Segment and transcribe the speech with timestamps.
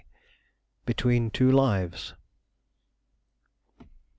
[0.87, 2.15] BETWEEN TWO LIVES.